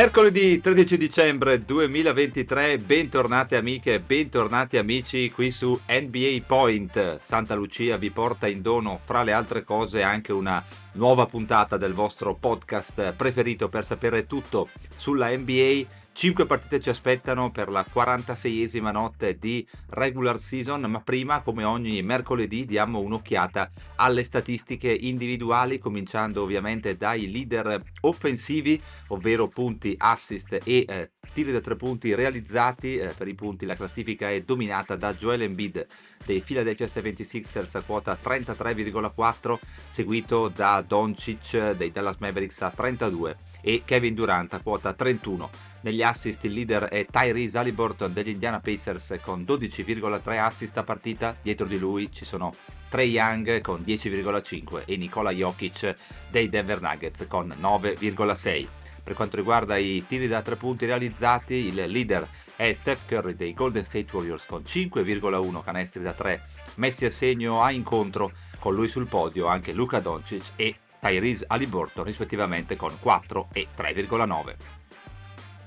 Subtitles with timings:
[0.00, 7.18] Mercoledì 13 dicembre 2023, bentornate amiche, bentornati amici qui su NBA Point.
[7.18, 11.92] Santa Lucia vi porta in dono, fra le altre cose, anche una nuova puntata del
[11.92, 18.90] vostro podcast preferito per sapere tutto sulla NBA 5 partite ci aspettano per la 46esima
[18.90, 26.42] notte di regular season, ma prima, come ogni mercoledì, diamo un'occhiata alle statistiche individuali, cominciando
[26.42, 32.96] ovviamente dai leader offensivi, ovvero punti, assist e eh, tiri da tre punti realizzati.
[32.96, 35.86] Eh, per i punti la classifica è dominata da Joel Embiid
[36.26, 43.82] dei Philadelphia 76ers a quota 33,4, seguito da Doncic dei Dallas Mavericks a 32 e
[43.84, 45.50] Kevin Durant a quota 31.
[45.82, 51.36] Negli assist il leader è Tyrese Halliburton degli Indiana Pacers con 12,3 assist a partita,
[51.40, 52.54] dietro di lui ci sono
[52.88, 55.96] Trey Young con 10,5 e Nikola Jokic
[56.30, 58.66] dei Denver Nuggets con 9,6.
[59.02, 63.54] Per quanto riguarda i tiri da tre punti realizzati, il leader è Steph Curry dei
[63.54, 66.42] Golden State Warriors con 5,1 canestri da 3
[66.76, 72.04] messi a segno a incontro con lui sul podio anche Luca Doncic e Tyrese Halliburton
[72.04, 74.80] rispettivamente con 4 e 3,9.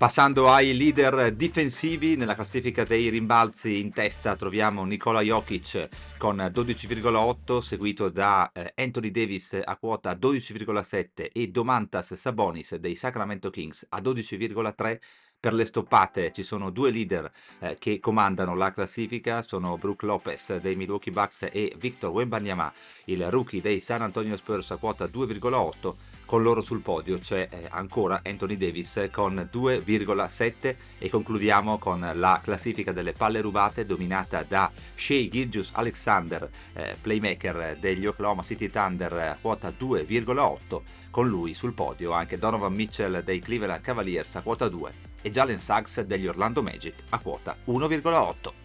[0.03, 7.59] Passando ai leader difensivi, nella classifica dei rimbalzi in testa troviamo Nikola Jokic con 12,8,
[7.59, 14.01] seguito da eh, Anthony Davis a quota 12,7 e Domantas Sabonis dei Sacramento Kings a
[14.01, 14.99] 12,3
[15.43, 20.55] per le stoppate ci sono due leader eh, che comandano la classifica, sono Brook Lopez
[20.55, 22.71] dei Milwaukee Bucks e Victor Wembanyama,
[23.05, 25.93] il rookie dei San Antonio Spurs a quota 2,8.
[26.23, 32.39] Con loro sul podio c'è eh, ancora Anthony Davis con 2,7 e concludiamo con la
[32.41, 39.11] classifica delle palle rubate dominata da Shea Gilgius Alexander, eh, playmaker degli Oklahoma City Thunder
[39.11, 40.81] a quota 2,8.
[41.11, 45.57] Con lui sul podio anche Donovan Mitchell dei Cleveland Cavaliers a quota 2 e Jalen
[45.59, 48.61] Suggs degli Orlando Magic a quota 1,8.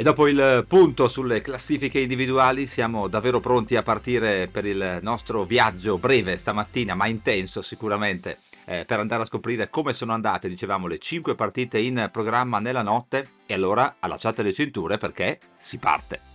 [0.00, 5.42] E dopo il punto sulle classifiche individuali siamo davvero pronti a partire per il nostro
[5.42, 8.38] viaggio breve stamattina, ma intenso sicuramente,
[8.68, 12.82] eh, per andare a scoprire come sono andate, dicevamo, le 5 partite in programma nella
[12.82, 13.26] notte.
[13.46, 16.27] E allora allacciate le cinture perché si parte.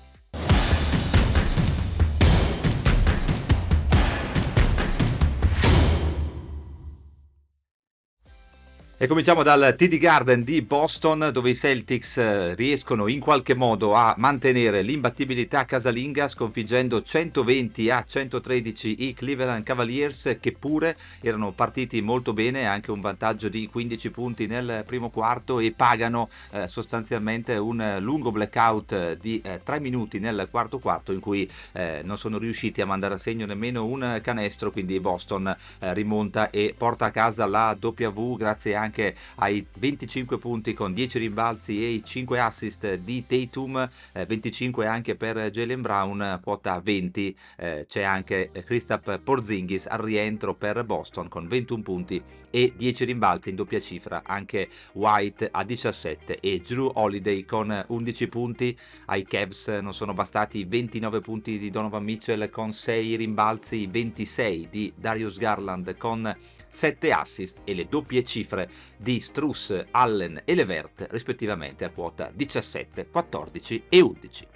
[9.04, 13.96] E cominciamo dal TD Garden di Boston dove i Celtics eh, riescono in qualche modo
[13.96, 22.00] a mantenere l'imbattibilità casalinga sconfiggendo 120 a 113 i Cleveland Cavaliers che pure erano partiti
[22.00, 27.56] molto bene, anche un vantaggio di 15 punti nel primo quarto e pagano eh, sostanzialmente
[27.56, 32.38] un lungo blackout di eh, 3 minuti nel quarto quarto in cui eh, non sono
[32.38, 37.12] riusciti a mandare a segno nemmeno un canestro, quindi Boston eh, rimonta e porta a
[37.12, 42.40] casa la W grazie anche anche ai 25 punti con 10 rimbalzi e i 5
[42.40, 49.20] assist di Tatum, eh, 25 anche per Jalen Brown, quota 20 eh, c'è anche Kristaps
[49.24, 52.22] Porzingis al rientro per Boston con 21 punti
[52.52, 58.28] e 10 rimbalzi in doppia cifra, anche White a 17 e Drew Holiday con 11
[58.28, 64.68] punti, ai Cavs non sono bastati 29 punti di Donovan Mitchell con 6 rimbalzi, 26
[64.70, 66.32] di Darius Garland con
[66.74, 73.08] 7 assist e le doppie cifre di Struss, Allen e Levert rispettivamente a quota 17,
[73.10, 74.53] 14 e 11.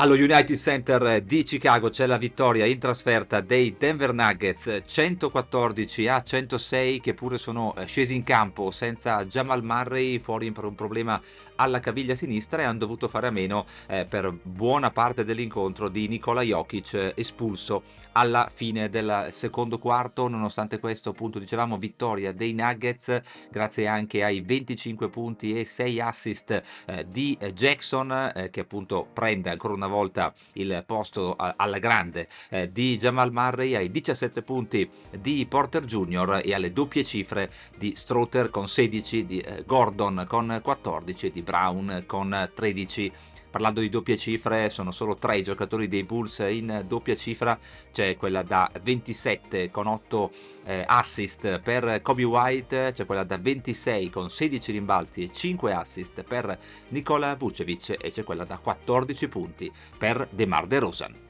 [0.00, 6.22] Allo United Center di Chicago c'è la vittoria in trasferta dei Denver Nuggets 114 a
[6.22, 11.20] 106 che pure sono eh, scesi in campo senza Jamal Murray fuori per un problema
[11.56, 16.06] alla caviglia sinistra e hanno dovuto fare a meno eh, per buona parte dell'incontro di
[16.06, 17.82] Nikola Jokic eh, espulso
[18.12, 20.28] alla fine del secondo quarto.
[20.28, 23.20] Nonostante questo appunto dicevamo vittoria dei Nuggets
[23.50, 29.50] grazie anche ai 25 punti e 6 assist eh, di Jackson eh, che appunto prende
[29.50, 35.44] ancora una volta il posto alla grande eh, di Jamal Murray, ai 17 punti di
[35.46, 36.42] Porter Jr.
[36.44, 41.42] e alle doppie cifre di Strother con 16, di eh, Gordon con 14 e di
[41.42, 43.12] Brown con 13
[43.50, 47.58] parlando di doppie cifre, sono solo tre i giocatori dei Bulls in doppia cifra,
[47.92, 50.30] c'è quella da 27 con 8
[50.64, 56.22] eh, assist per Kobe White, c'è quella da 26 con 16 rimbalzi e 5 assist
[56.22, 56.58] per
[56.88, 61.27] Nikola Vucevic e c'è quella da 14 punti per DeMar DeRozan.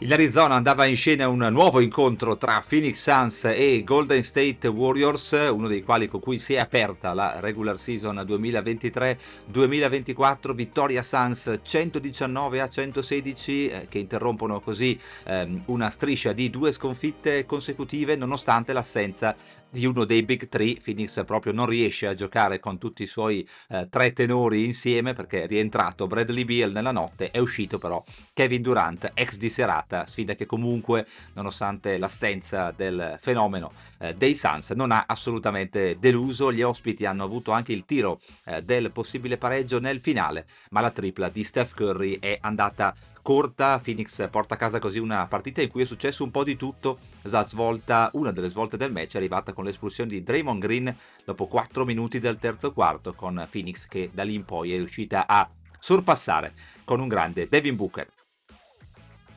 [0.00, 5.32] In Arizona andava in scena un nuovo incontro tra Phoenix Suns e Golden State Warriors,
[5.50, 12.60] uno dei quali con cui si è aperta la regular season 2023-2024, vittoria Suns 119
[12.60, 19.34] a 116 eh, che interrompono così ehm, una striscia di due sconfitte consecutive nonostante l'assenza
[19.76, 20.78] di uno dei Big Three.
[20.82, 25.42] Phoenix proprio non riesce a giocare con tutti i suoi eh, tre tenori insieme perché
[25.42, 28.02] è rientrato Bradley Beal nella notte, è uscito però
[28.32, 34.70] Kevin Durant, ex di serata, sfida che comunque nonostante l'assenza del fenomeno eh, dei Suns
[34.70, 36.50] non ha assolutamente deluso.
[36.50, 40.90] Gli ospiti hanno avuto anche il tiro eh, del possibile pareggio nel finale, ma la
[40.90, 42.94] tripla di Steph Curry è andata
[43.26, 46.54] corta, Phoenix porta a casa così una partita in cui è successo un po' di
[46.54, 46.98] tutto.
[47.22, 51.48] La svolta, una delle svolte del match è arrivata con l'espulsione di Draymond Green dopo
[51.48, 55.50] 4 minuti del terzo quarto, con Phoenix che da lì in poi è riuscita a
[55.80, 58.06] sorpassare con un grande Devin Booker.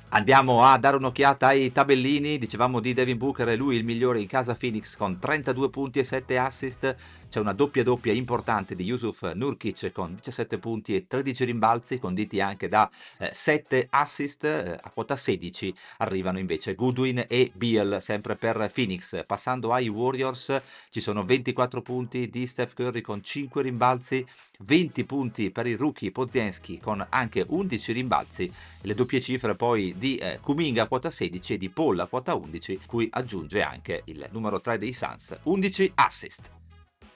[0.10, 4.28] Andiamo a dare un'occhiata ai tabellini, dicevamo di Devin Booker, è lui il migliore in
[4.28, 6.96] casa Phoenix con 32 punti e 7 assist,
[7.30, 12.42] c'è una doppia doppia importante di Yusuf Nurkic con 17 punti e 13 rimbalzi, conditi
[12.42, 12.90] anche da
[13.20, 14.44] eh, 7 assist.
[14.46, 19.24] Eh, a quota 16 arrivano invece Goodwin e Beal, sempre per Phoenix.
[19.28, 20.60] Passando ai Warriors,
[20.90, 24.26] ci sono 24 punti di Steph Curry con 5 rimbalzi.
[24.62, 28.52] 20 punti per il rookie Pozienski con anche 11 rimbalzi,
[28.82, 32.34] le doppie cifre poi di eh, Kuminga a quota 16 e di Paul a quota
[32.34, 36.59] 11, cui aggiunge anche il numero 3 dei Suns, 11 assist.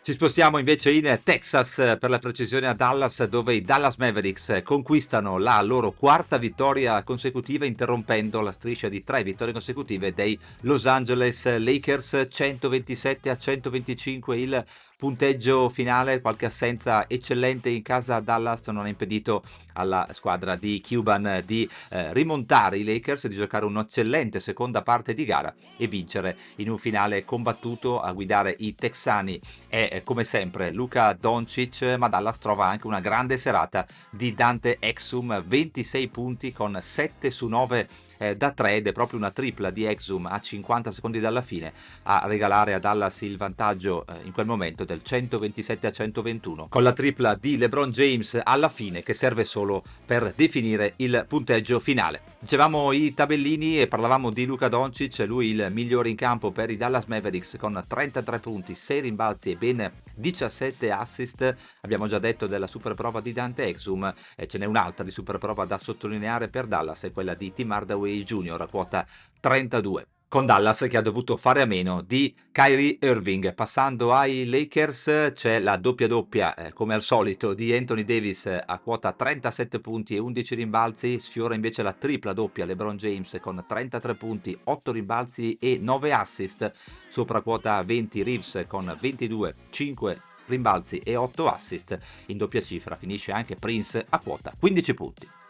[0.03, 5.37] Ci spostiamo invece in Texas, per la precisione a Dallas, dove i Dallas Mavericks conquistano
[5.37, 11.57] la loro quarta vittoria consecutiva, interrompendo la striscia di tre vittorie consecutive dei Los Angeles
[11.57, 14.65] Lakers 127 a 125 il
[15.03, 21.43] punteggio finale, qualche assenza eccellente in casa Dallas non ha impedito alla squadra di Cuban
[21.45, 26.69] di eh, rimontare i Lakers, di giocare un'eccellente seconda parte di gara e vincere in
[26.69, 29.41] un finale combattuto a guidare i texani.
[29.67, 34.77] È eh, come sempre Luca Doncic, ma Dallas trova anche una grande serata di Dante
[34.79, 37.87] Exum, 26 punti con 7 su 9
[38.23, 41.73] eh, da 3 ed è proprio una tripla di Exum a 50 secondi dalla fine
[42.03, 46.83] a regalare a Dallas il vantaggio eh, in quel momento del 127 a 121 con
[46.83, 52.21] la tripla di LeBron James alla fine che serve solo per definire il punteggio finale.
[52.39, 56.77] Dicevamo i tabellini e parlavamo di Luca Doncic, lui il migliore in campo per i
[56.77, 61.55] Dallas Mavericks con 33 punti, 6 rimbalzi e ben 17 assist.
[61.81, 65.37] Abbiamo già detto della super prova di Dante Exum e ce n'è un'altra di super
[65.37, 68.61] prova da sottolineare per Dallas, è quella di Tim Hardaway Jr.
[68.61, 69.05] a quota
[69.39, 73.53] 32 con Dallas che ha dovuto fare a meno di Kyrie Irving.
[73.53, 78.79] Passando ai Lakers c'è la doppia doppia, eh, come al solito, di Anthony Davis a
[78.79, 81.19] quota 37 punti e 11 rimbalzi.
[81.19, 86.71] Sfiora invece la tripla doppia LeBron James con 33 punti, 8 rimbalzi e 9 assist.
[87.09, 91.95] Sopra quota 20 Reeves con 22, 5 rimbalzi e 8 assist.
[92.25, 95.42] In doppia cifra finisce anche Prince a quota 15 punti.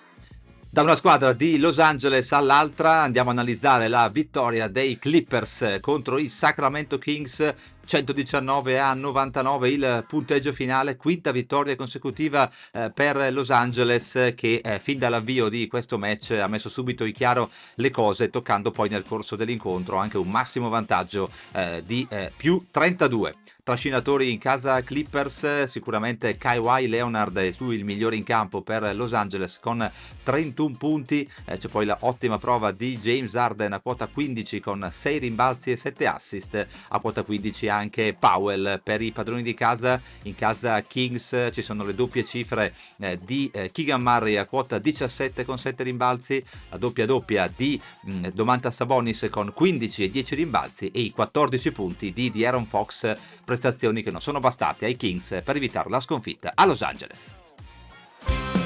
[0.74, 6.18] Da una squadra di Los Angeles all'altra andiamo a analizzare la vittoria dei Clippers contro
[6.18, 7.54] i Sacramento Kings
[7.86, 14.80] 119 a 99 il punteggio finale, quinta vittoria consecutiva eh, per Los Angeles che eh,
[14.80, 19.04] fin dall'avvio di questo match ha messo subito in chiaro le cose toccando poi nel
[19.04, 26.38] corso dell'incontro anche un massimo vantaggio eh, di più 32 trascinatori in casa Clippers, sicuramente
[26.38, 29.90] Kawhi Leonard è lui il migliore in campo per Los Angeles con
[30.24, 35.72] 31 punti, c'è poi l'ottima prova di James Harden a quota 15 con 6 rimbalzi
[35.72, 40.82] e 7 assist, a quota 15 anche Powell per i padroni di casa, in casa
[40.82, 45.58] Kings ci sono le doppie cifre eh, di eh, Keegan Murray a quota 17 con
[45.58, 50.92] 7 rimbalzi, la doppia doppia di mh, mm, Domantas Sabonis con 15 e 10 rimbalzi
[50.92, 53.14] e i 14 punti di Aaron Fox
[53.44, 58.63] prestazioni che non sono bastate ai Kings per evitare la sconfitta a Los Angeles.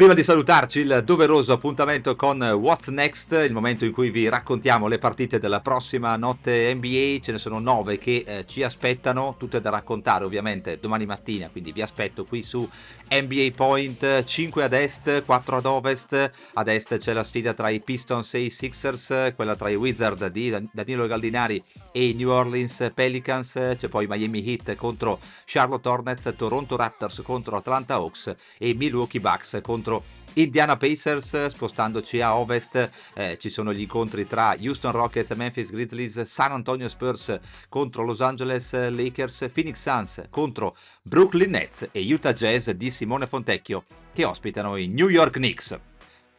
[0.00, 4.88] Prima di salutarci, il doveroso appuntamento con What's Next, il momento in cui vi raccontiamo
[4.88, 7.18] le partite della prossima notte NBA.
[7.20, 11.70] Ce ne sono nove che eh, ci aspettano, tutte da raccontare ovviamente domani mattina, quindi
[11.72, 12.66] vi aspetto qui su
[13.10, 16.30] NBA Point, 5 ad est, 4 ad ovest.
[16.54, 20.28] Ad est c'è la sfida tra i Pistons e i Sixers, quella tra i Wizard
[20.28, 23.52] di Danilo Galdinari e i New Orleans Pelicans.
[23.76, 29.58] C'è poi Miami Heat contro Charlotte Hornets, Toronto Raptors contro Atlanta Hawks e Milwaukee Bucks
[29.60, 30.04] contro contro
[30.34, 36.20] Indiana Pacers, spostandoci a ovest eh, ci sono gli incontri tra Houston Rockets, Memphis Grizzlies,
[36.22, 37.36] San Antonio Spurs
[37.68, 43.84] contro Los Angeles Lakers, Phoenix Suns contro Brooklyn Nets e Utah Jazz di Simone Fontecchio
[44.12, 45.76] che ospitano i New York Knicks.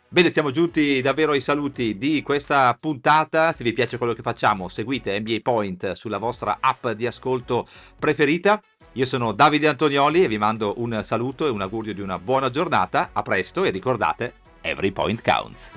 [0.08, 3.51] Bene, stiamo giunti davvero ai saluti di questa puntata.
[3.53, 7.67] Se vi piace quello che facciamo, seguite NBA Point sulla vostra app di ascolto
[7.98, 8.62] preferita.
[8.94, 12.50] Io sono Davide Antonioli e vi mando un saluto e un augurio di una buona
[12.50, 13.12] giornata.
[13.14, 15.72] A presto e ricordate, every point counts.